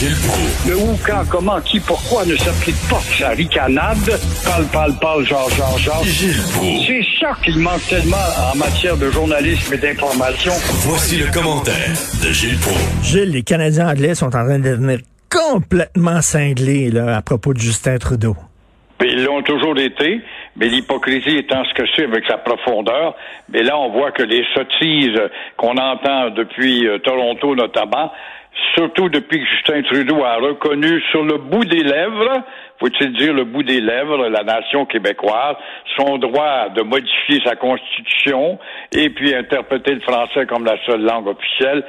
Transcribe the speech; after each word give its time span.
Gilles 0.00 0.16
Proulx. 0.16 0.66
Le 0.66 0.76
où, 0.76 0.98
quand, 1.06 1.28
comment, 1.30 1.60
qui, 1.60 1.78
pourquoi 1.78 2.24
ne 2.24 2.34
s'applique 2.34 2.80
pas 2.88 3.00
sa 3.18 3.28
ricanade? 3.36 3.98
Parle, 4.46 4.64
parle, 4.72 4.94
parle, 4.98 5.24
genre, 5.26 5.50
genre, 5.50 5.76
genre. 5.76 6.02
Gilles 6.04 6.40
Proulx. 6.54 6.86
C'est 6.86 7.04
ça 7.20 7.36
qu'il 7.44 7.58
manque 7.58 7.86
tellement 7.86 8.16
en 8.50 8.56
matière 8.56 8.96
de 8.96 9.10
journalisme 9.10 9.74
et 9.74 9.76
d'information. 9.76 10.52
Voici 10.88 11.18
le 11.18 11.30
commentaire 11.30 11.92
de 12.24 12.32
Gilles 12.32 12.56
Proulx. 12.60 12.80
Gilles, 13.02 13.32
les 13.32 13.42
Canadiens 13.42 13.90
anglais 13.90 14.14
sont 14.14 14.28
en 14.28 14.30
train 14.30 14.58
de 14.58 14.70
devenir 14.70 15.00
complètement 15.30 16.22
cinglés 16.22 16.90
là, 16.90 17.18
à 17.18 17.20
propos 17.20 17.52
de 17.52 17.58
Justin 17.58 17.98
Trudeau. 17.98 18.36
Puis 18.98 19.12
ils 19.12 19.24
l'ont 19.24 19.42
toujours 19.42 19.78
été, 19.78 20.22
mais 20.56 20.68
l'hypocrisie 20.68 21.36
étant 21.36 21.62
ce 21.64 21.74
que 21.74 21.86
c'est 21.94 22.04
avec 22.04 22.24
sa 22.26 22.38
profondeur. 22.38 23.16
Mais 23.50 23.62
là, 23.62 23.78
on 23.78 23.90
voit 23.92 24.12
que 24.12 24.22
les 24.22 24.44
sottises 24.54 25.20
qu'on 25.58 25.76
entend 25.76 26.30
depuis 26.30 26.86
euh, 26.86 26.98
Toronto 26.98 27.54
notamment, 27.54 28.10
surtout 28.74 29.08
depuis 29.08 29.40
que 29.40 29.46
Justin 29.46 29.82
Trudeau 29.82 30.22
a 30.24 30.36
reconnu 30.36 31.00
sur 31.10 31.24
le 31.24 31.38
bout 31.38 31.64
des 31.64 31.82
lèvres, 31.82 32.42
faut-il 32.80 33.12
dire 33.12 33.34
le 33.34 33.44
bout 33.44 33.62
des 33.62 33.80
lèvres, 33.80 34.28
la 34.28 34.42
nation 34.42 34.86
québécoise, 34.86 35.56
son 35.96 36.18
droit 36.18 36.70
de 36.74 36.82
modifier 36.82 37.40
sa 37.44 37.54
constitution 37.54 38.58
et 38.92 39.10
puis 39.10 39.34
interpréter 39.34 39.94
le 39.94 40.00
français 40.00 40.46
comme 40.46 40.64
la 40.64 40.76
seule 40.86 41.02
langue 41.02 41.28
officielle, 41.28 41.84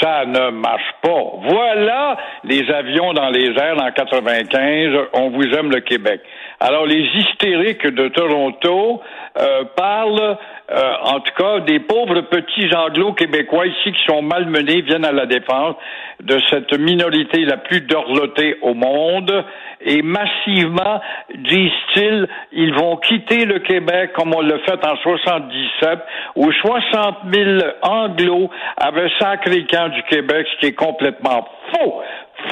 ça 0.00 0.24
ne 0.24 0.50
marche 0.50 0.94
pas. 1.02 1.22
Voilà 1.48 2.16
les 2.44 2.70
avions 2.70 3.12
dans 3.12 3.30
les 3.30 3.50
airs 3.58 3.82
en 3.82 3.90
95, 3.90 5.08
on 5.14 5.30
vous 5.30 5.44
aime 5.58 5.70
le 5.70 5.80
Québec. 5.80 6.20
Alors 6.60 6.86
les 6.86 7.02
hystériques 7.14 7.86
de 7.86 8.08
Toronto 8.08 9.02
euh, 9.38 9.64
parlent 9.76 10.38
euh, 10.68 10.92
en 11.02 11.20
tout 11.20 11.32
cas, 11.36 11.60
des 11.60 11.78
pauvres 11.78 12.22
petits 12.22 12.74
anglo-québécois 12.74 13.66
ici 13.66 13.92
qui 13.92 14.04
sont 14.04 14.20
malmenés 14.20 14.80
viennent 14.82 15.04
à 15.04 15.12
la 15.12 15.26
défense 15.26 15.76
de 16.22 16.38
cette 16.50 16.78
minorité 16.78 17.44
la 17.44 17.58
plus 17.58 17.82
dorlotée 17.82 18.56
au 18.62 18.74
monde. 18.74 19.44
Et 19.80 20.02
massivement, 20.02 21.00
disent-ils, 21.34 22.26
ils 22.52 22.74
vont 22.74 22.96
quitter 22.96 23.44
le 23.44 23.58
Québec 23.60 24.12
comme 24.14 24.34
on 24.34 24.40
l'a 24.40 24.58
fait 24.60 24.84
en 24.84 24.96
77 24.96 25.98
où 26.36 26.50
60 26.50 27.16
000 27.32 27.60
anglos 27.82 28.50
avaient 28.76 29.10
sacré 29.20 29.64
camp 29.64 29.90
du 29.90 30.02
Québec, 30.04 30.46
ce 30.54 30.60
qui 30.60 30.66
est 30.66 30.74
complètement 30.74 31.46
faux 31.72 32.00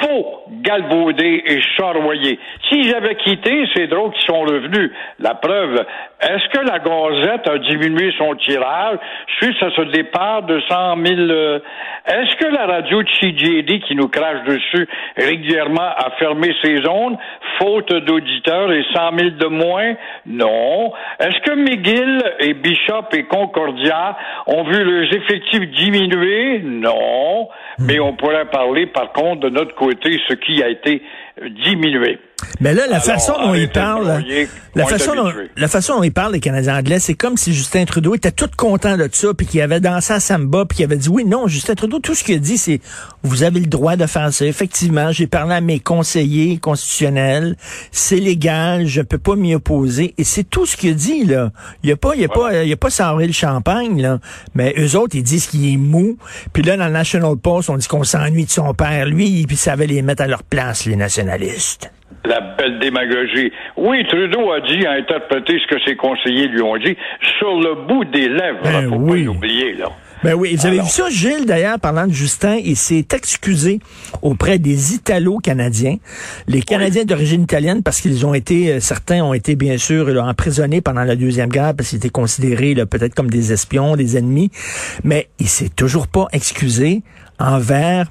faux, 0.01 0.43
galvaudés 0.63 1.43
et 1.47 1.61
charroyés. 1.77 2.39
S'ils 2.69 2.95
avaient 2.95 3.17
quitté, 3.17 3.67
c'est 3.75 3.87
drôle 3.87 4.13
qu'ils 4.13 4.27
sont 4.27 4.41
revenus. 4.41 4.91
La 5.19 5.35
preuve, 5.35 5.85
est-ce 6.21 6.49
que 6.49 6.65
la 6.65 6.79
Gazette 6.79 7.49
a 7.49 7.59
diminué 7.59 8.13
son 8.19 8.35
tirage 8.37 8.99
suite 9.39 9.63
à 9.63 9.71
ce 9.77 9.83
départ 9.93 10.43
de 10.43 10.61
100 10.69 10.97
000... 11.05 11.21
euh, 11.31 11.59
Est-ce 12.07 12.37
que 12.37 12.55
la 12.55 12.67
radio 12.67 13.03
de 13.03 13.09
CJD 13.09 13.81
qui 13.81 13.95
nous 13.95 14.09
crache 14.09 14.45
dessus 14.47 14.89
régulièrement 15.17 15.83
a 15.83 16.11
fermé 16.19 16.55
ses 16.63 16.77
zones, 16.83 17.17
faute 17.59 17.93
d'auditeurs 17.93 18.73
et 18.73 18.85
100 18.95 19.19
000 19.19 19.31
de 19.31 19.47
moins? 19.47 19.95
Non. 20.27 20.93
Est-ce 21.21 21.41
que 21.41 21.55
McGill 21.55 22.23
et 22.41 22.55
Bishop 22.55 23.09
et 23.13 23.25
Concordia 23.25 24.17
ont 24.47 24.65
vu 24.65 24.83
leurs 24.83 25.13
effectifs 25.13 25.71
diminuer? 25.73 26.61
Non. 26.65 27.49
Mais 27.79 28.01
on 28.01 28.15
pourrait 28.15 28.47
parler, 28.47 28.87
par 28.87 29.13
contre, 29.13 29.41
de 29.41 29.49
notre 29.51 29.75
ce 30.29 30.35
qui 30.35 30.63
a 30.63 30.69
été 30.69 31.03
diminué. 31.65 32.19
Mais 32.61 32.75
là, 32.75 32.87
la 32.87 32.97
Alors, 32.97 33.05
façon 33.05 33.33
dont 33.33 33.55
il 33.55 33.65
arrêtez 33.65 33.67
de 33.67 33.73
parle, 33.73 34.05
broyer, 34.05 34.49
la 34.75 34.87
façon, 34.87 35.15
dont, 35.15 35.33
la 35.57 35.69
façon 35.69 35.97
dont 35.97 36.03
il 36.03 36.13
parle 36.13 36.33
des 36.33 36.41
Canadiens 36.41 36.79
anglais, 36.79 36.99
c'est 36.99 37.15
comme 37.15 37.37
si 37.37 37.53
Justin 37.53 37.85
Trudeau 37.85 38.15
était 38.15 38.33
tout 38.33 38.51
content 38.57 38.97
de 38.97 39.09
ça, 39.13 39.35
puis 39.35 39.47
qu'il 39.47 39.61
avait 39.61 39.81
dansé 39.81 40.13
à 40.13 40.21
samba, 40.21 40.65
puis 40.65 40.77
qu'il 40.77 40.85
avait 40.85 40.97
dit 40.97 41.09
oui, 41.09 41.25
non, 41.25 41.47
Justin 41.47 41.75
Trudeau, 41.75 41.99
tout 41.99 42.15
ce 42.15 42.25
qu'il 42.25 42.37
a 42.37 42.39
dit, 42.39 42.59
c'est 42.59 42.81
vous 43.23 43.43
avez 43.43 43.61
le 43.61 43.67
droit 43.67 43.97
de 43.97 44.07
faire 44.07 44.33
ça. 44.33 44.45
Effectivement, 44.47 45.13
j'ai 45.13 45.27
parlé 45.27 45.55
à 45.55 45.61
mes 45.61 45.81
conseillers 45.81 46.59
constitutionnels, 46.59 47.57
c'est 47.93 48.17
légal, 48.17 48.87
je 48.87 49.03
peux 49.03 49.19
pas 49.19 49.37
m'y 49.37 49.55
opposer, 49.55 50.15
et 50.19 50.25
c'est 50.25 50.45
tout 50.45 50.67
ce 50.67 50.77
qu'il 50.77 50.91
a 50.91 50.95
dit 50.95 51.25
là. 51.25 51.53
Il 51.83 51.93
a 51.93 51.97
pas, 51.97 52.15
il 52.17 52.25
a 52.25 52.29
pas, 52.29 52.65
il 52.65 52.73
a 52.73 52.77
pas 52.77 52.91
sauré 52.91 53.27
le 53.27 53.33
champagne 53.33 54.01
là. 54.01 54.19
Mais 54.55 54.75
eux 54.79 54.97
autres, 54.97 55.17
ils 55.17 55.23
disent 55.23 55.47
qu'il 55.47 55.73
est 55.73 55.77
mou. 55.77 56.17
Puis 56.53 56.63
là, 56.63 56.77
dans 56.77 56.87
le 56.87 56.93
National 56.93 57.37
Post, 57.37 57.71
on 57.71 57.77
dit 57.77 57.87
qu'on 57.87 58.05
s'ennuie 58.05 58.45
de 58.45 58.51
son 58.51 58.75
père, 58.75 59.07
lui, 59.07 59.45
puis 59.47 59.57
savait 59.57 59.87
les 59.87 60.03
mettre 60.03 60.23
à 60.23 60.27
leur 60.27 60.43
place, 60.43 60.87
les 60.87 60.97
nationalistes. 60.97 61.91
La 62.27 62.41
belle 62.41 62.79
démagogie. 62.79 63.53
Oui, 63.77 64.05
Trudeau 64.09 64.53
a 64.53 64.61
dit, 64.61 64.87
a 64.87 64.93
interprété 64.93 65.59
ce 65.59 65.75
que 65.75 65.81
ses 65.85 65.97
conseillers 65.97 66.49
lui 66.49 66.63
ont 66.63 66.77
dit 66.79 66.97
sur 67.39 67.61
le 67.61 67.87
bout 67.87 68.05
des 68.07 68.29
lèvres. 68.29 68.61
Ben 68.63 68.89
faut 68.89 68.97
oui. 68.97 69.25
pas 69.25 69.27
l'oublier, 69.27 69.75
là. 69.75 69.91
Ben 70.25 70.33
oui, 70.33 70.57
vous 70.57 70.65
avez 70.65 70.77
Alors. 70.77 70.87
vu 70.87 70.91
ça, 70.91 71.11
Gilles, 71.11 71.45
d'ailleurs, 71.45 71.79
parlant 71.79 72.07
de 72.07 72.13
Justin, 72.13 72.57
il 72.65 72.77
s'est 72.77 73.05
excusé 73.13 73.81
auprès 74.23 74.59
des 74.59 74.95
Italo-Canadiens, 74.95 75.97
les 76.49 76.63
Canadiens 76.63 77.05
d'origine 77.05 77.43
italienne, 77.43 77.83
parce 77.83 78.01
qu'ils 78.01 78.25
ont 78.25 78.33
été, 78.33 78.73
euh, 78.73 78.81
certains 78.81 79.23
ont 79.23 79.35
été 79.35 79.55
bien 79.55 79.77
sûr 79.77 80.07
là, 80.09 80.25
emprisonnés 80.25 80.81
pendant 80.81 81.05
la 81.05 81.15
Deuxième 81.15 81.51
Guerre, 81.51 81.75
parce 81.77 81.91
qu'ils 81.91 81.99
étaient 81.99 82.09
considérés 82.09 82.75
peut-être 82.87 83.15
comme 83.15 83.29
des 83.29 83.53
espions, 83.53 83.97
des 83.97 84.17
ennemis, 84.17 84.51
mais 85.03 85.29
il 85.41 85.49
s'est 85.49 85.69
toujours 85.69 86.09
pas 86.09 86.29
excusé 86.33 87.03
envers 87.39 88.07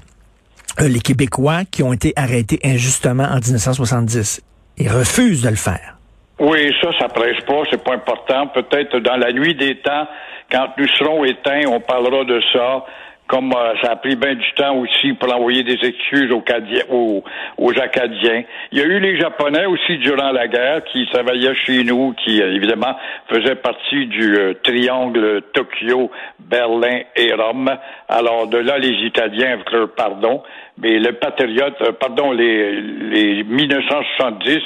les 0.80 1.00
Québécois 1.00 1.62
qui 1.70 1.82
ont 1.82 1.92
été 1.92 2.12
arrêtés 2.16 2.58
injustement 2.64 3.24
en 3.24 3.36
1970. 3.36 4.42
Il 4.78 4.88
refuse 4.88 5.42
de 5.42 5.50
le 5.50 5.56
faire. 5.56 5.96
Oui, 6.40 6.72
ça, 6.80 6.90
ça 6.98 7.08
presse 7.08 7.40
pas, 7.46 7.62
c'est 7.70 7.82
pas 7.82 7.94
important. 7.94 8.48
Peut-être 8.48 8.98
dans 8.98 9.16
la 9.16 9.32
nuit 9.32 9.54
des 9.54 9.80
temps, 9.80 10.06
quand 10.50 10.68
nous 10.76 10.88
serons 10.98 11.24
éteints, 11.24 11.68
on 11.68 11.80
parlera 11.80 12.24
de 12.24 12.40
ça. 12.52 12.84
Comme 13.26 13.52
euh, 13.52 13.72
ça 13.82 13.92
a 13.92 13.96
pris 13.96 14.16
bien 14.16 14.34
du 14.34 14.52
temps 14.52 14.76
aussi 14.76 15.14
pour 15.14 15.34
envoyer 15.34 15.62
des 15.62 15.78
excuses 15.82 16.30
aux, 16.30 16.42
Cadiens- 16.42 16.84
aux, 16.90 17.24
aux 17.56 17.78
Acadiens. 17.80 18.42
Il 18.70 18.78
y 18.78 18.82
a 18.82 18.84
eu 18.84 19.00
les 19.00 19.18
Japonais 19.18 19.64
aussi 19.64 19.96
durant 19.98 20.30
la 20.30 20.46
guerre 20.46 20.84
qui 20.84 21.06
travaillaient 21.06 21.54
chez 21.54 21.84
nous, 21.84 22.12
qui 22.22 22.42
euh, 22.42 22.52
évidemment 22.54 22.94
faisaient 23.28 23.54
partie 23.56 24.06
du 24.06 24.36
euh, 24.36 24.52
triangle 24.62 25.40
Tokyo, 25.54 26.10
Berlin 26.38 27.00
et 27.16 27.32
Rome. 27.32 27.70
Alors 28.08 28.46
de 28.46 28.58
là, 28.58 28.76
les 28.78 29.06
Italiens 29.06 29.52
avec 29.54 29.70
leur 29.70 29.88
pardon. 29.94 30.42
Mais 30.76 30.98
le 30.98 31.12
patriote, 31.12 31.80
euh, 31.80 31.92
pardon, 31.92 32.32
les, 32.32 32.80
les 32.80 33.42
1970, 33.44 34.58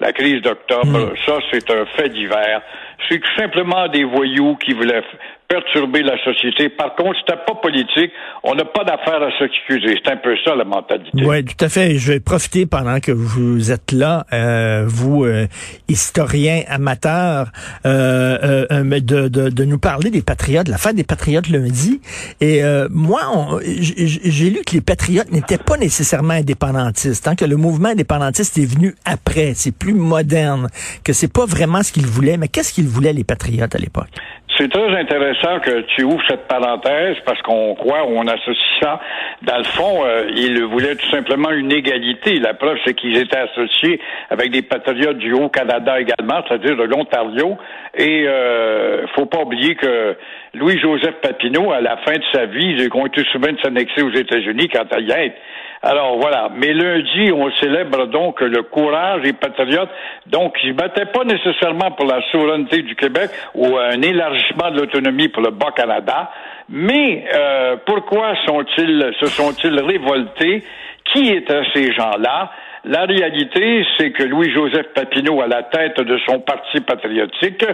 la 0.00 0.12
crise 0.12 0.40
d'octobre, 0.40 1.12
ça 1.26 1.38
c'est 1.50 1.70
un 1.70 1.84
fait 1.96 2.08
divers. 2.08 2.62
C'est 3.08 3.20
simplement 3.36 3.88
des 3.88 4.04
voyous 4.04 4.56
qui 4.56 4.72
voulaient 4.72 5.02
perturber 5.48 6.02
la 6.02 6.18
société. 6.24 6.68
Par 6.68 6.96
contre, 6.96 7.16
c'était 7.20 7.38
pas 7.46 7.54
politique. 7.54 8.10
On 8.42 8.56
n'a 8.56 8.64
pas 8.64 8.82
d'affaire 8.82 9.22
à 9.22 9.30
s'excuser. 9.38 9.96
C'est 10.04 10.10
un 10.10 10.16
peu 10.16 10.34
ça 10.44 10.56
la 10.56 10.64
mentalité. 10.64 11.10
Oui, 11.14 11.44
tout 11.44 11.64
à 11.64 11.68
fait. 11.68 11.96
Je 11.98 12.14
vais 12.14 12.20
profiter 12.20 12.66
pendant 12.66 12.98
que 12.98 13.12
vous 13.12 13.70
êtes 13.70 13.92
là, 13.92 14.26
euh, 14.32 14.84
vous, 14.88 15.24
euh, 15.24 15.46
historien 15.88 16.62
amateur, 16.66 17.52
euh, 17.84 18.66
euh, 18.72 19.00
de, 19.00 19.28
de, 19.28 19.48
de 19.50 19.64
nous 19.64 19.78
parler 19.78 20.10
des 20.10 20.22
patriotes, 20.22 20.66
la 20.66 20.78
fête 20.78 20.96
des 20.96 21.04
patriotes 21.04 21.48
lundi. 21.48 22.00
Et 22.40 22.64
euh, 22.64 22.88
moi, 22.90 23.20
j'ai 23.62 24.50
lu 24.50 24.62
que 24.66 24.72
les 24.72 24.80
patriotes 24.80 25.30
n'étaient 25.30 25.58
pas 25.58 25.76
nécessairement 25.76 26.34
indépendantistes, 26.34 27.28
hein, 27.28 27.36
que 27.36 27.44
le 27.44 27.56
mouvement 27.56 27.90
indépendantiste 27.90 28.58
est 28.58 28.66
venu 28.66 28.96
après, 29.04 29.52
c'est 29.54 29.76
plus 29.76 29.94
moderne, 29.94 30.66
que 31.04 31.12
c'est 31.12 31.32
pas 31.32 31.46
vraiment 31.46 31.84
ce 31.84 31.92
qu'ils 31.92 32.06
voulaient. 32.06 32.36
Mais 32.36 32.48
qu'est-ce 32.48 32.72
qu'ils 32.72 32.85
voulaient 32.88 33.12
les 33.12 33.24
patriotes 33.24 33.74
à 33.74 33.78
l'époque? 33.78 34.10
C'est 34.58 34.70
très 34.70 34.96
intéressant 34.96 35.60
que 35.60 35.82
tu 35.94 36.04
ouvres 36.04 36.22
cette 36.28 36.48
parenthèse 36.48 37.16
parce 37.26 37.40
qu'on 37.42 37.74
croit, 37.74 38.06
on 38.06 38.26
associe 38.26 38.56
ça. 38.80 39.00
Dans 39.42 39.58
le 39.58 39.64
fond, 39.64 40.04
euh, 40.04 40.30
ils 40.34 40.64
voulaient 40.64 40.96
tout 40.96 41.10
simplement 41.10 41.50
une 41.50 41.72
égalité. 41.72 42.38
La 42.38 42.54
preuve, 42.54 42.78
c'est 42.86 42.94
qu'ils 42.94 43.18
étaient 43.18 43.36
associés 43.36 44.00
avec 44.30 44.50
des 44.50 44.62
patriotes 44.62 45.18
du 45.18 45.34
Haut-Canada 45.34 46.00
également, 46.00 46.42
c'est-à-dire 46.48 46.76
de 46.76 46.84
l'Ontario. 46.84 47.58
Et 47.98 48.24
euh, 48.26 49.06
faut 49.14 49.26
pas 49.26 49.42
oublier 49.42 49.74
que 49.74 50.16
Louis-Joseph 50.56 51.16
Papineau, 51.20 51.72
à 51.72 51.80
la 51.80 51.96
fin 51.98 52.14
de 52.14 52.24
sa 52.32 52.46
vie, 52.46 52.74
il 52.78 52.88
compté 52.88 53.22
souvent 53.30 53.52
de 53.52 53.58
s'annexer 53.60 54.02
aux 54.02 54.12
États-Unis 54.12 54.68
quand 54.68 54.92
à 54.92 55.00
y 55.00 55.10
être. 55.10 55.36
Alors 55.82 56.18
voilà. 56.18 56.50
Mais 56.56 56.72
lundi, 56.72 57.30
on 57.32 57.50
célèbre 57.52 58.06
donc 58.06 58.40
le 58.40 58.62
courage 58.62 59.22
des 59.22 59.34
patriotes. 59.34 59.90
Donc, 60.26 60.56
ils 60.64 60.70
ne 60.70 60.74
battaient 60.74 61.06
pas 61.06 61.24
nécessairement 61.24 61.90
pour 61.92 62.06
la 62.06 62.22
souveraineté 62.30 62.82
du 62.82 62.96
Québec 62.96 63.30
ou 63.54 63.76
un 63.76 64.00
élargissement 64.00 64.70
de 64.70 64.80
l'autonomie 64.80 65.28
pour 65.28 65.42
le 65.42 65.50
Bas-Canada. 65.50 66.30
Mais 66.68 67.24
euh, 67.32 67.76
pourquoi 67.84 68.34
sont-ils 68.46 69.12
se 69.20 69.26
sont-ils 69.26 69.78
révoltés? 69.78 70.64
qui 71.12 71.28
étaient 71.30 71.62
ces 71.74 71.92
gens-là? 71.92 72.50
La 72.84 73.04
réalité, 73.04 73.84
c'est 73.96 74.12
que 74.12 74.22
Louis-Joseph 74.22 74.88
Papineau, 74.94 75.40
à 75.40 75.48
la 75.48 75.64
tête 75.64 76.00
de 76.00 76.18
son 76.28 76.40
parti 76.40 76.80
patriotique, 76.80 77.64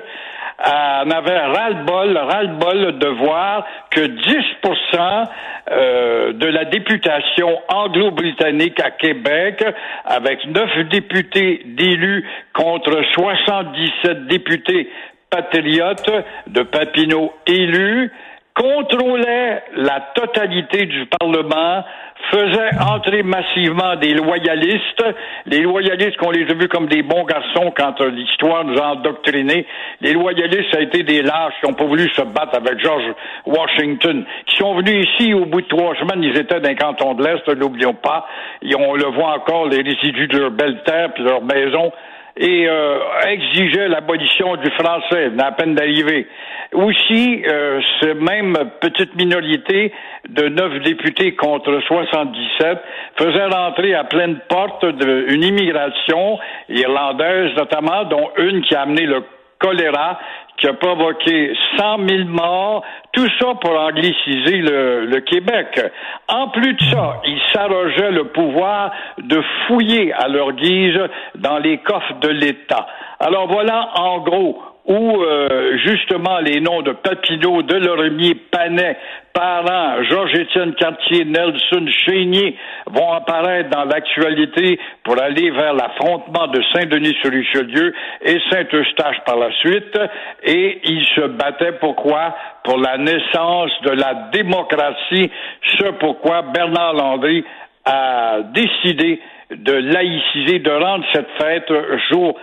en 0.65 1.11
avait 1.11 1.39
ras-le-bol, 1.39 2.17
ras-le-bol 2.17 2.99
de 2.99 3.09
voir 3.09 3.67
que 3.91 4.01
10% 4.01 5.29
euh, 5.71 6.33
de 6.33 6.47
la 6.47 6.65
députation 6.65 7.59
anglo-britannique 7.69 8.81
à 8.81 8.91
Québec, 8.91 9.65
avec 10.05 10.47
neuf 10.47 10.71
députés 10.89 11.63
d'élus 11.67 12.25
contre 12.53 13.03
77 13.13 14.27
députés 14.27 14.89
patriotes 15.31 16.11
de 16.47 16.63
Papineau 16.63 17.33
élus, 17.47 18.13
contrôlait 18.55 19.63
la 19.77 20.01
totalité 20.15 20.87
du 20.87 21.07
Parlement, 21.07 21.85
faisait 22.31 22.71
entrer 22.81 23.23
massivement 23.23 23.97
des 23.97 24.15
loyalistes, 24.15 25.05
les 25.47 25.61
loyalistes 25.61 26.17
qu'on 26.19 26.31
les 26.31 26.49
a 26.51 26.55
vus 26.55 26.69
comme 26.69 26.87
des 26.87 27.03
bons 27.03 27.25
garçons 27.25 27.73
quand 27.77 28.01
euh, 28.01 28.11
l'histoire 28.11 28.65
nous 28.65 28.79
a 28.79 28.93
endoctrinés. 28.93 29.67
Les 30.01 30.13
loyalistes, 30.13 30.71
ça 30.73 30.79
a 30.79 30.83
été 30.83 31.03
des 31.03 31.23
lâches 31.23 31.55
qui 31.61 31.69
n'ont 31.69 31.75
pas 31.75 31.85
voulu 31.85 32.09
se 32.11 32.23
battre 32.23 32.57
avec 32.57 32.79
George 32.79 33.05
Washington, 33.47 34.25
qui 34.47 34.57
sont 34.57 34.75
venus 34.77 35.09
ici 35.09 35.35
au 35.35 35.47
bout 35.47 35.63
de 35.63 35.69
trois 35.69 35.95
semaines, 35.97 36.23
ils 36.23 36.39
étaient 36.39 36.61
d'un 36.61 36.75
canton 36.75 37.15
de 37.15 37.25
l'Est, 37.25 37.47
n'oublions 37.57 37.95
pas. 37.95 38.27
Et 38.63 38.75
on 38.77 38.95
le 38.95 39.07
voit 39.07 39.35
encore, 39.35 39.67
les 39.67 39.83
résidus 39.83 40.29
de 40.29 40.39
leur 40.39 40.51
belle 40.51 40.83
terre 40.85 41.13
puis 41.15 41.25
leur 41.25 41.43
maison 41.43 41.93
et 42.37 42.67
euh, 42.69 42.99
exigeait 43.29 43.89
l'abolition 43.89 44.57
du 44.57 44.71
français 44.71 45.31
à 45.39 45.53
peine 45.53 45.75
d'arriver. 45.75 46.27
Aussi, 46.73 47.43
euh, 47.47 47.81
cette 48.01 48.21
même 48.21 48.57
petite 48.81 49.15
minorité 49.17 49.93
de 50.29 50.49
neuf 50.49 50.83
députés 50.83 51.35
contre 51.35 51.81
77 51.87 52.79
faisait 53.17 53.47
rentrer 53.47 53.95
à 53.95 54.05
pleine 54.05 54.39
porte 54.49 54.85
une 54.85 55.43
immigration 55.43 56.39
irlandaise 56.69 57.51
notamment, 57.57 58.05
dont 58.05 58.31
une 58.39 58.63
qui 58.63 58.75
a 58.75 58.83
amené 58.83 59.07
le 59.07 59.23
choléra 59.59 60.19
qui 60.63 60.69
a 60.69 60.75
provoqué 60.75 61.53
100 61.77 62.09
000 62.09 62.29
morts, 62.29 62.85
tout 63.13 63.27
ça 63.41 63.55
pour 63.61 63.73
angliciser 63.73 64.59
le, 64.59 65.07
le 65.07 65.21
Québec. 65.21 65.81
En 66.29 66.51
plus 66.51 66.75
de 66.75 66.83
ça, 66.85 67.21
ils 67.27 67.41
s'arrogeaient 67.53 68.13
le 68.13 68.29
pouvoir 68.29 68.93
de 69.19 69.43
fouiller 69.67 70.13
à 70.13 70.29
leur 70.29 70.53
guise 70.53 71.01
dans 71.35 71.59
les 71.59 71.79
coffres 71.79 72.15
de 72.21 72.29
l'État. 72.29 72.87
Alors 73.19 73.49
voilà, 73.49 73.91
en 73.97 74.21
gros, 74.21 74.63
où 74.87 75.23
euh, 75.23 75.79
justement 75.79 76.39
les 76.39 76.61
noms 76.61 76.83
de 76.83 76.93
Papineau, 76.93 77.63
de 77.63 77.77
Loremier, 77.77 78.35
Panet, 78.51 78.97
Parent, 79.33 80.03
Georges-Étienne 80.11 80.75
Cartier, 80.75 81.25
Nelson 81.25 81.87
Chénier 82.05 82.57
vont 82.87 83.13
apparaître 83.13 83.71
dans 83.71 83.85
l'actualité 83.85 84.79
pour 85.05 85.21
aller 85.21 85.51
vers 85.51 85.75
l'affrontement 85.75 86.49
de 86.49 86.61
Saint-Denis-sur-Richelieu 86.75 87.95
et 88.23 88.39
Saint-Eustache 88.51 89.17
par 89.25 89.39
la 89.39 89.53
suite. 89.61 89.99
Et 90.43 90.81
ils 90.85 91.07
se 91.15 91.29
battaient 91.29 91.79
pourquoi? 91.81 92.35
Pour 92.65 92.79
la 92.79 92.99
naissance 92.99 93.71
de 93.85 93.91
la 93.91 94.31
démocratie, 94.33 95.31
ce 95.79 95.91
pourquoi 95.99 96.43
Bernard 96.53 96.95
Landry 96.95 97.45
a 97.85 98.41
décidé 98.53 99.21
de 99.51 99.73
laïciser, 99.73 100.61
de 100.61 100.71
rendre 100.71 101.05
cette 101.13 101.27
fête 101.39 101.71
jour 102.11 102.35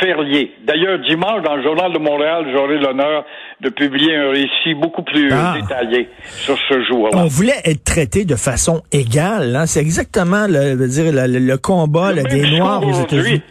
férié. 0.00 0.52
D'ailleurs, 0.64 0.98
dimanche, 1.00 1.42
dans 1.42 1.56
le 1.56 1.62
Journal 1.62 1.92
de 1.92 1.98
Montréal, 1.98 2.46
j'aurai 2.52 2.78
l'honneur 2.78 3.24
de 3.60 3.68
publier 3.68 4.16
un 4.16 4.30
récit 4.30 4.74
beaucoup 4.74 5.02
plus 5.02 5.30
ah. 5.32 5.54
détaillé 5.60 6.08
sur 6.22 6.56
ce 6.68 6.82
jour-là. 6.84 7.18
On 7.18 7.26
voulait 7.26 7.60
être 7.64 7.84
traité 7.84 8.24
de 8.24 8.36
façon 8.36 8.82
égale. 8.92 9.54
Hein? 9.56 9.66
C'est 9.66 9.80
exactement 9.80 10.46
le, 10.48 10.86
dire, 10.88 11.12
le, 11.12 11.56
combat 11.56 12.12
des 12.12 12.58
Noirs 12.58 12.86
aux 12.86 13.02
États-Unis. 13.02 13.42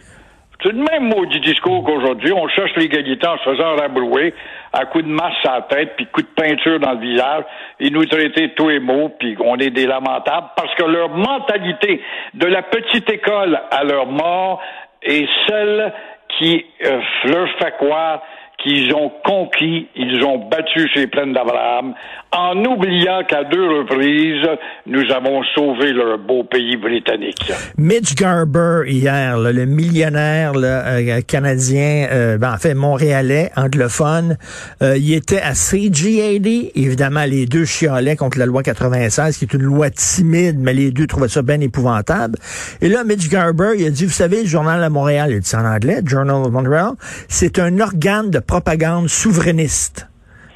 C'est 0.62 0.72
le 0.72 0.84
même 0.92 1.08
maudit 1.08 1.40
discours 1.40 1.82
qu'aujourd'hui. 1.84 2.32
On 2.32 2.46
cherche 2.48 2.70
l'égalité 2.76 3.26
en 3.26 3.36
se 3.38 3.50
faisant 3.50 3.74
rabrouer 3.76 4.32
à 4.72 4.86
coups 4.86 5.04
de 5.04 5.10
masse 5.10 5.34
à 5.44 5.56
la 5.56 5.62
tête, 5.62 5.94
puis 5.96 6.06
coups 6.06 6.26
de 6.26 6.34
peinture 6.34 6.80
dans 6.80 6.92
le 6.92 6.98
visage. 6.98 7.44
Ils 7.80 7.92
nous 7.92 8.06
traitaient 8.06 8.50
tous 8.56 8.68
les 8.68 8.80
mots, 8.80 9.10
puis 9.18 9.36
on 9.40 9.56
est 9.56 9.70
des 9.70 9.86
lamentables, 9.86 10.48
parce 10.56 10.74
que 10.74 10.84
leur 10.84 11.10
mentalité, 11.10 12.02
de 12.34 12.46
la 12.46 12.62
petite 12.62 13.08
école 13.10 13.60
à 13.70 13.84
leur 13.84 14.06
mort, 14.06 14.60
est 15.02 15.28
celle 15.46 15.92
qui 16.38 16.64
euh, 16.84 17.00
leur 17.24 17.48
fait 17.58 17.76
croire 17.76 18.22
qu'ils 18.62 18.94
ont 18.94 19.10
conquis, 19.24 19.88
ils 19.96 20.24
ont 20.24 20.48
battu 20.48 20.88
ces 20.94 21.06
plaines 21.06 21.32
d'Abraham, 21.32 21.94
en 22.32 22.56
oubliant 22.64 23.22
qu'à 23.28 23.44
deux 23.44 23.66
reprises, 23.78 24.48
nous 24.86 25.10
avons 25.12 25.42
sauvé 25.54 25.92
leur 25.92 26.18
beau 26.18 26.44
pays 26.44 26.76
britannique. 26.76 27.52
Mitch 27.76 28.14
Garber, 28.14 28.84
hier, 28.86 29.38
le 29.38 29.66
millionnaire 29.66 30.52
euh, 30.56 31.20
canadien, 31.22 32.08
euh, 32.10 32.38
ben, 32.38 32.54
en 32.54 32.58
fait 32.58 32.74
montréalais, 32.74 33.50
anglophone, 33.56 34.38
euh, 34.82 34.96
il 34.96 35.12
était 35.12 35.40
à 35.40 35.54
CGAD. 35.54 36.46
Évidemment, 36.74 37.24
les 37.24 37.46
deux 37.46 37.64
chialaient 37.64 38.16
contre 38.16 38.38
la 38.38 38.46
loi 38.46 38.62
96, 38.62 39.36
qui 39.36 39.44
est 39.44 39.54
une 39.54 39.62
loi 39.62 39.90
timide, 39.90 40.58
mais 40.58 40.72
les 40.72 40.90
deux 40.90 41.06
trouvaient 41.06 41.28
ça 41.28 41.42
bien 41.42 41.60
épouvantable. 41.60 42.38
Et 42.80 42.88
là, 42.88 43.04
Mitch 43.04 43.28
Garber, 43.28 43.72
il 43.78 43.86
a 43.86 43.90
dit, 43.90 44.06
vous 44.06 44.10
savez, 44.10 44.42
le 44.42 44.48
journal 44.48 44.82
à 44.82 44.88
Montréal, 44.88 45.30
il 45.32 45.40
dit 45.40 45.56
en 45.56 45.66
anglais, 45.66 46.00
Journal 46.04 46.36
of 46.36 46.50
Montreal, 46.50 46.92
c'est 47.28 47.58
un 47.58 47.78
organe 47.80 48.30
de 48.30 48.38
propagande 48.52 49.08
souverainiste. 49.08 50.08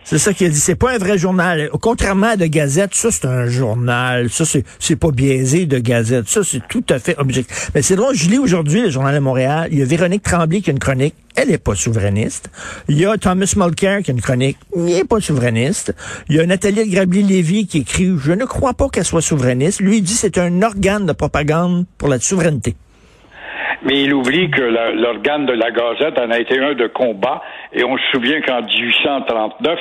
C'est 0.05 0.19
ça 0.19 0.35
qu'il 0.35 0.49
a 0.49 0.51
dit. 0.51 0.61
C'est 0.61 0.75
pas 0.75 0.93
un 0.93 0.99
vrai 0.99 1.17
journal. 1.17 1.71
Contrairement 1.81 2.27
à 2.27 2.37
de 2.37 2.45
Gazette, 2.45 2.95
ça 2.95 3.11
c'est 3.11 3.25
un 3.25 3.47
journal. 3.47 4.29
Ça 4.29 4.45
c'est 4.45 4.97
pas 4.97 5.11
biaisé 5.11 5.65
de 5.65 5.79
Gazette. 5.79 6.29
Ça 6.29 6.43
c'est 6.45 6.61
tout 6.69 6.85
à 6.91 6.99
fait 6.99 7.17
objectif. 7.17 7.71
Mais 7.75 7.81
c'est 7.81 7.97
drôle. 7.97 8.15
Je 8.15 8.29
lis 8.29 8.37
aujourd'hui 8.37 8.83
le 8.83 8.91
journal 8.91 9.15
de 9.15 9.21
Montréal. 9.21 9.69
Il 9.73 9.79
y 9.79 9.83
a 9.83 9.87
Véronique 9.87 10.23
Tremblay 10.23 10.61
qui 10.61 10.69
a 10.69 10.75
une 10.75 10.79
chronique. 10.79 11.15
Elle 11.37 11.51
est 11.51 11.57
pas 11.57 11.75
souverainiste. 11.75 12.51
Il 12.91 12.99
y 12.99 13.07
a 13.07 13.17
Thomas 13.17 13.51
Mulcair 13.57 14.03
qui 14.03 14.11
a 14.11 14.15
une 14.15 14.21
chronique. 14.21 14.59
Il 14.77 14.85
n'est 14.85 15.05
pas 15.05 15.19
souverainiste. 15.23 15.95
Il 16.29 16.37
y 16.37 16.41
a 16.41 16.45
Nathalie 16.45 16.87
Grabli-Lévy 16.91 17.67
qui 17.67 17.79
écrit 17.79 18.13
Je 18.23 18.33
ne 18.33 18.45
crois 18.45 18.75
pas 18.75 18.91
qu'elle 18.91 19.07
soit 19.07 19.23
souverainiste. 19.23 19.81
Lui 19.81 19.97
il 19.97 20.03
dit 20.03 20.13
c'est 20.13 20.37
un 20.37 20.61
organe 20.61 21.07
de 21.07 21.13
propagande 21.13 21.87
pour 21.97 22.09
la 22.09 22.21
souveraineté 22.21 22.77
mais 23.83 24.03
il 24.03 24.15
oublie 24.15 24.51
que 24.51 24.63
l'organe 24.63 25.47
de 25.47 25.53
la 25.53 25.71
Gazette 25.71 26.19
en 26.19 26.31
a 26.31 26.39
été 26.39 26.59
un 26.59 26.75
de 26.75 26.87
combat, 26.87 27.43
et 27.73 27.85
on 27.85 27.97
se 27.97 28.05
souvient 28.13 28.41
qu'en 28.41 28.63
1839, 28.63 29.79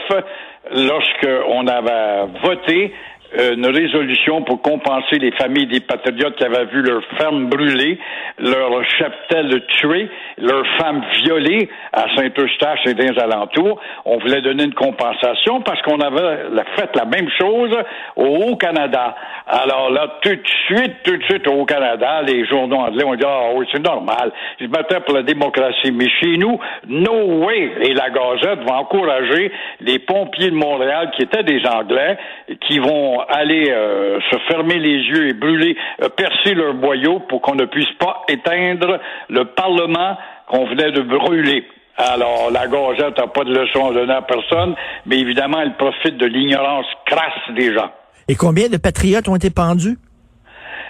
lorsqu'on 0.72 1.68
avait 1.68 2.26
voté 2.44 2.94
une 3.38 3.66
résolution 3.66 4.42
pour 4.44 4.62
compenser 4.62 5.18
les 5.20 5.32
familles 5.32 5.68
des 5.68 5.80
patriotes 5.82 6.36
qui 6.36 6.44
avaient 6.44 6.66
vu 6.66 6.82
leurs 6.82 7.04
fermes 7.18 7.48
brûlées, 7.48 8.00
leurs 8.40 8.84
cheptels 8.98 9.66
tués, 9.80 10.10
leurs 10.38 10.66
femmes 10.78 11.04
violées 11.24 11.70
à 11.94 12.06
Saint-Eustache 12.16 12.80
et 12.86 12.94
dans 12.94 13.14
les 13.14 13.20
alentours. 13.20 13.80
On 14.06 14.18
voulait 14.20 14.42
donner 14.42 14.64
une 14.64 14.74
compensation 14.74 15.62
parce 15.62 15.82
qu'on 15.82 16.00
avait 16.00 16.38
fait 16.78 16.96
la 16.96 17.06
même 17.06 17.30
chose 17.40 17.76
au 18.16 18.26
Haut-Canada. 18.26 19.16
Alors 19.48 19.90
là, 19.92 20.08
tout 20.22 20.36
de 20.36 20.48
suite, 20.66 20.96
tout 21.04 21.18
de 21.18 21.24
suite 21.24 21.48
au 21.48 21.62
Haut-Canada, 21.62 22.22
les 22.24 22.46
journaux 22.46 22.78
anglais 22.78 23.04
ont 23.04 23.16
dit, 23.16 23.26
ah 23.26 23.50
oui, 23.56 23.68
c'est 23.72 23.84
normal. 23.84 24.32
Ils 24.60 24.68
se 24.68 24.72
battaient 24.72 25.02
pour 25.02 25.16
la 25.16 25.24
démocratie. 25.24 25.92
Mais 25.92 26.10
chez 26.22 26.38
nous, 26.38 26.60
no 26.88 27.46
way! 27.46 27.72
Et 27.82 27.94
la 27.94 28.10
Gazette 28.10 28.64
va 28.68 28.78
encourager 28.80 29.52
les 29.82 30.00
pompiers 30.00 30.50
de 30.50 30.56
Montréal 30.56 31.12
qui 31.16 31.24
étaient 31.24 31.44
des 31.44 31.62
Anglais, 31.66 32.18
qui 32.62 32.80
vont 32.80 33.20
aller 33.30 33.70
euh, 33.70 34.20
se 34.32 34.38
fermer 34.48 34.80
les 34.80 34.98
yeux 34.98 35.30
et 35.30 35.34
brûler, 35.34 35.76
euh, 36.02 36.10
percer 36.10 36.54
leur 36.54 36.74
boyau 36.74 37.20
pour 37.30 37.42
qu'on 37.42 37.56
ne 37.56 37.66
puisse 37.66 37.92
pas 38.00 38.24
éteindre 38.28 39.00
le 39.30 39.46
Parlement 39.46 40.18
qu'on 40.48 40.66
venait 40.66 40.92
de 40.92 41.02
brûler. 41.02 41.66
Alors, 41.98 42.52
la 42.52 42.68
Gazette 42.68 43.18
n'a 43.18 43.28
pas 43.28 43.44
de 43.44 43.54
leçon 43.54 43.90
à 43.90 43.94
donner 43.94 44.14
à 44.14 44.22
personne, 44.22 44.76
mais 45.06 45.18
évidemment, 45.18 45.62
elle 45.62 45.76
profite 45.76 46.18
de 46.18 46.26
l'ignorance 46.26 46.88
crasse 47.06 47.56
des 47.56 47.74
gens. 47.74 47.92
Et 48.28 48.36
combien 48.36 48.68
de 48.70 48.78
patriotes 48.78 49.28
ont 49.30 49.36
été 49.36 49.50
pendus? 49.50 49.98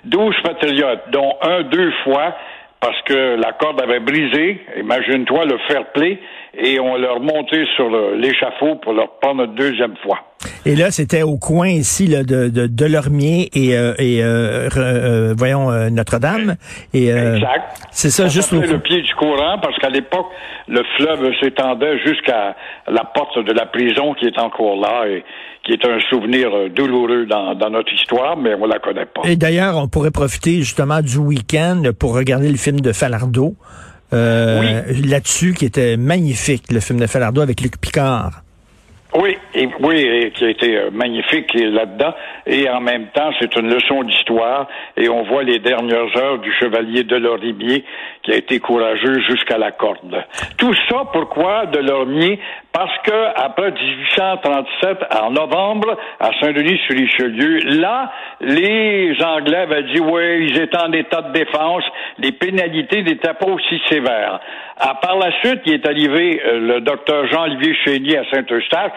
Douze 0.04 0.36
patriotes, 0.44 1.04
dont 1.12 1.36
un 1.42 1.64
deux 1.64 1.92
fois, 2.04 2.36
parce 2.80 3.02
que 3.04 3.36
la 3.36 3.52
corde 3.54 3.82
avait 3.82 4.00
brisé. 4.00 4.62
Imagine-toi 4.78 5.46
le 5.46 5.58
fair 5.68 5.92
play 5.92 6.20
et 6.54 6.80
on 6.80 6.98
leur 6.98 7.20
monté 7.20 7.66
sur 7.76 7.90
l'échafaud 8.16 8.76
pour 8.76 8.94
leur 8.94 9.20
prendre 9.20 9.44
une 9.44 9.56
deuxième 9.56 9.96
fois. 9.98 10.20
Et 10.66 10.76
là, 10.76 10.90
c'était 10.92 11.22
au 11.22 11.38
coin 11.38 11.70
ici 11.70 12.08
là, 12.08 12.24
de, 12.24 12.50
de 12.50 12.68
Delormier 12.68 13.50
et, 13.54 13.78
euh, 13.78 13.94
et 14.00 14.24
euh, 14.24 14.68
euh, 14.78 15.34
voyons 15.38 15.72
Notre-Dame. 15.92 16.56
Et 16.94 17.10
exact. 17.10 17.78
C'est 17.92 18.10
ça, 18.10 18.28
juste 18.28 18.52
au 18.54 18.62
le 18.62 18.80
pied 18.80 19.02
du 19.02 19.14
courant 19.16 19.60
parce 19.62 19.78
qu'à 19.78 19.90
l'époque, 19.90 20.28
le 20.68 20.82
fleuve 20.98 21.32
s'étendait 21.40 22.00
jusqu'à 22.00 22.56
la 22.88 23.04
porte 23.04 23.38
de 23.46 23.54
la 23.54 23.66
prison 23.66 24.14
qui 24.16 24.26
est 24.26 24.40
encore 24.40 24.76
là 24.78 25.08
et 25.08 25.24
qui 25.64 25.74
est 25.74 25.86
un 25.86 26.00
souvenir 26.10 26.50
douloureux 26.76 27.26
dans, 27.26 27.56
dans 27.56 27.70
notre 27.70 27.92
histoire, 27.94 28.38
mais 28.38 28.54
on 28.60 28.66
la 28.66 28.80
connaît 28.80 29.06
pas. 29.06 29.22
Et 29.26 29.36
d'ailleurs, 29.36 29.78
on 29.78 29.88
pourrait 29.88 30.12
profiter 30.12 30.58
justement 30.58 31.02
du 31.02 31.18
week-end 31.18 31.82
pour 31.98 32.16
regarder 32.16 32.50
le 32.50 32.58
film 32.58 32.82
de 32.82 32.92
Falardeau. 32.92 33.56
Euh, 34.14 34.84
Là-dessus, 35.06 35.54
qui 35.54 35.66
était 35.66 35.98
magnifique, 35.98 36.72
le 36.72 36.80
film 36.80 37.00
de 37.00 37.08
Falardeau 37.08 37.42
avec 37.42 37.62
Luc 37.62 37.80
Picard. 37.80 38.44
Oui, 39.16 39.38
Oui, 39.82 39.96
et 39.96 40.32
qui 40.32 40.46
a 40.46 40.50
été 40.50 40.78
euh, 40.78 40.90
magnifique 40.92 41.54
là-dedans. 41.54 42.14
Et 42.46 42.70
en 42.70 42.82
même 42.82 43.08
temps, 43.08 43.32
c'est 43.40 43.56
une 43.56 43.74
leçon 43.74 44.04
d'histoire. 44.04 44.68
Et 44.98 45.10
on 45.10 45.24
voit 45.24 45.44
les 45.44 45.60
dernières 45.60 46.16
heures 46.18 46.40
du 46.40 46.52
chevalier 46.54 47.04
de 47.04 47.16
Lorimier 47.16 47.84
qui 48.24 48.32
a 48.32 48.36
été 48.36 48.60
courageux 48.60 49.22
jusqu'à 49.22 49.58
la 49.58 49.72
corde. 49.72 50.24
Tout 50.58 50.74
ça, 50.90 51.04
pourquoi 51.14 51.68
de 51.68 51.80
Lorimier? 51.80 52.40
Parce 52.74 52.98
que 53.04 53.28
après 53.36 53.72
1837, 53.72 54.98
en 55.22 55.32
novembre, 55.32 55.98
à 56.20 56.32
Saint-Denis-sur-Richelieu, 56.42 57.60
là, 57.80 58.12
les 58.42 59.16
Anglais 59.24 59.60
avaient 59.60 59.84
dit, 59.84 60.02
oui, 60.02 60.48
ils 60.50 60.60
étaient 60.60 60.78
en 60.78 60.92
état 60.92 61.22
de 61.22 61.32
défense, 61.32 61.84
les 62.18 62.34
pénalités 62.34 63.04
n'étaient 63.04 63.34
pas 63.34 63.48
aussi 63.48 63.82
sévères. 63.90 64.42
Ah, 64.78 64.96
par 65.02 65.18
la 65.18 65.32
suite, 65.40 65.62
il 65.66 65.76
est 65.76 65.88
arrivé 65.88 66.42
euh, 66.46 66.60
le 66.60 66.82
docteur 66.82 67.26
Jean-Olivier 67.28 67.76
Chénier 67.86 68.18
à 68.18 68.24
Saint-Eustache. 68.30 68.92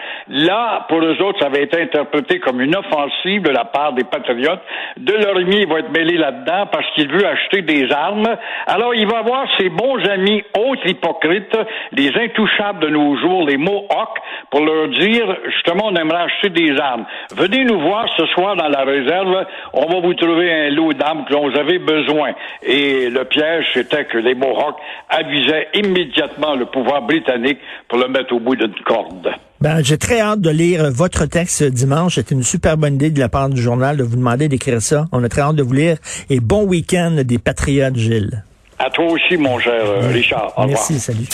Là, 0.49 0.83
pour 0.89 0.97
eux 1.03 1.21
autres, 1.21 1.37
ça 1.41 1.45
avait 1.45 1.65
été 1.65 1.79
interprété 1.79 2.39
comme 2.39 2.59
une 2.59 2.75
offensive 2.75 3.43
de 3.43 3.51
la 3.51 3.65
part 3.65 3.93
des 3.93 4.03
patriotes. 4.03 4.63
Delormier 4.97 5.67
va 5.67 5.77
être 5.77 5.91
mêlé 5.91 6.17
là-dedans 6.17 6.65
parce 6.71 6.89
qu'il 6.95 7.07
veut 7.07 7.23
acheter 7.23 7.61
des 7.61 7.91
armes. 7.91 8.35
Alors, 8.65 8.95
il 8.95 9.05
va 9.05 9.19
avoir 9.19 9.45
ses 9.59 9.69
bons 9.69 10.03
amis 10.09 10.41
autres 10.57 10.87
hypocrites, 10.87 11.55
les 11.91 12.09
intouchables 12.17 12.79
de 12.79 12.87
nos 12.87 13.15
jours, 13.17 13.45
les 13.45 13.57
Mohawks, 13.57 14.17
pour 14.49 14.61
leur 14.65 14.87
dire, 14.87 15.37
justement, 15.53 15.89
on 15.91 15.95
aimerait 15.95 16.23
acheter 16.23 16.49
des 16.49 16.79
armes. 16.79 17.05
Venez 17.35 17.65
nous 17.65 17.79
voir 17.81 18.07
ce 18.17 18.25
soir 18.33 18.55
dans 18.55 18.69
la 18.69 18.83
réserve. 18.85 19.45
On 19.73 19.85
va 19.85 19.99
vous 19.99 20.15
trouver 20.15 20.51
un 20.51 20.69
lot 20.71 20.93
d'armes 20.93 21.25
que 21.25 21.35
vous 21.35 21.59
avez 21.59 21.77
besoin. 21.77 22.31
Et 22.63 23.11
le 23.11 23.23
piège, 23.25 23.67
c'était 23.75 24.05
que 24.05 24.17
les 24.17 24.33
Mohawks 24.33 24.79
avisaient 25.09 25.67
immédiatement 25.75 26.55
le 26.55 26.65
pouvoir 26.65 27.03
britannique 27.03 27.59
pour 27.87 27.99
le 27.99 28.07
mettre 28.07 28.33
au 28.33 28.39
bout 28.39 28.55
d'une 28.55 28.73
corde. 28.83 29.31
Ben, 29.61 29.83
j'ai 29.83 29.97
très 29.97 30.21
hâte 30.21 30.39
de 30.39 30.49
lire 30.49 30.89
votre 30.89 31.25
texte 31.25 31.63
dimanche. 31.63 32.15
C'était 32.15 32.33
une 32.33 32.43
super 32.43 32.77
bonne 32.77 32.95
idée 32.95 33.09
de 33.09 33.19
la 33.19 33.27
part 33.27 33.49
du 33.49 33.61
journal 33.61 33.97
de 33.97 34.03
vous 34.03 34.15
demander 34.15 34.47
d'écrire 34.47 34.81
ça. 34.81 35.07
On 35.11 35.21
a 35.23 35.27
très 35.27 35.41
hâte 35.41 35.55
de 35.55 35.63
vous 35.63 35.73
lire. 35.73 35.97
Et 36.29 36.39
bon 36.39 36.63
week-end 36.63 37.23
des 37.25 37.39
Patriotes, 37.39 37.97
Gilles. 37.97 38.45
À 38.77 38.89
toi 38.89 39.05
aussi, 39.11 39.35
mon 39.35 39.59
cher 39.59 39.73
euh, 39.85 40.07
Richard. 40.07 40.53
Merci, 40.65 40.97
salut. 40.99 41.27